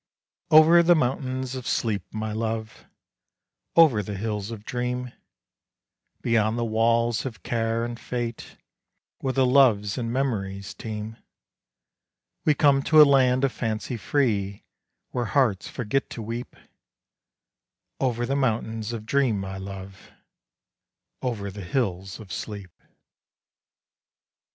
Over 0.49 0.81
the 0.81 0.95
mountains 0.95 1.53
of 1.53 1.67
sleep, 1.67 2.01
my 2.11 2.33
Love, 2.33 2.87
Over 3.75 4.01
the 4.01 4.17
hills 4.17 4.49
of 4.49 4.65
dream, 4.65 5.11
Beyond 6.23 6.57
the 6.57 6.65
walls 6.65 7.23
of 7.23 7.43
care 7.43 7.85
and 7.85 7.99
fate, 7.99 8.57
Where 9.19 9.31
the 9.33 9.45
loves 9.45 9.99
and 9.99 10.11
memories 10.11 10.73
teem, 10.73 11.17
We 12.45 12.55
come 12.55 12.81
to 12.81 12.99
a 12.99 13.03
land 13.05 13.43
of 13.43 13.51
fancy 13.51 13.95
free, 13.95 14.65
Where 15.11 15.25
hearts 15.25 15.67
forget 15.67 16.09
to 16.09 16.23
weep, 16.23 16.55
Over 17.99 18.25
the 18.25 18.35
mountains 18.35 18.93
of 18.93 19.05
dream, 19.05 19.39
my 19.39 19.59
Love, 19.59 20.09
Over 21.21 21.51
the 21.51 21.63
hills 21.63 22.19
of 22.19 22.33
sleep. 22.33 22.71